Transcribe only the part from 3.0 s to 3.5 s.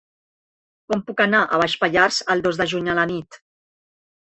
la nit?